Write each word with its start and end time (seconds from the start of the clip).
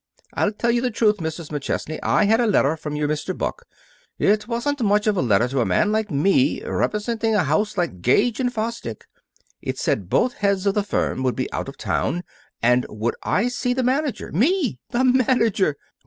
"I'll 0.33 0.51
tell 0.51 0.71
you 0.71 0.81
the 0.81 0.89
truth, 0.89 1.17
Mrs. 1.17 1.51
McChesney. 1.51 1.99
I 2.01 2.25
had 2.25 2.41
a 2.41 2.47
letter 2.47 2.75
from 2.75 2.95
your 2.95 3.07
Mr. 3.07 3.37
Buck. 3.37 3.67
It 4.17 4.47
wasn't 4.47 4.81
much 4.81 5.05
of 5.05 5.15
a 5.15 5.21
letter 5.21 5.47
to 5.49 5.61
a 5.61 5.65
man 5.67 5.91
like 5.91 6.09
me, 6.09 6.63
representing 6.63 7.35
a 7.35 7.43
house 7.43 7.77
like 7.77 8.01
Gage 8.01 8.39
& 8.47 8.51
Fosdick. 8.51 9.05
It 9.61 9.77
said 9.77 10.09
both 10.09 10.33
heads 10.33 10.65
of 10.65 10.73
the 10.73 10.81
firm 10.81 11.21
would 11.21 11.35
be 11.35 11.53
out 11.53 11.69
of 11.69 11.77
town, 11.77 12.23
and 12.63 12.83
would 12.89 13.13
I 13.21 13.47
see 13.47 13.75
the 13.75 13.83
manager. 13.83 14.31
Me 14.31 14.49
see 14.49 14.79
the 14.89 15.03
manager! 15.03 15.75